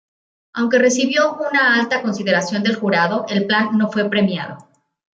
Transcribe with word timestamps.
Aunque 0.55 0.79
recibió 0.79 1.33
una 1.35 1.79
alta 1.79 2.01
consideración 2.01 2.63
del 2.63 2.73
jurado, 2.75 3.23
el 3.29 3.45
plan 3.45 3.77
no 3.77 3.91
fue 3.91 4.09
premiado. 4.09 4.67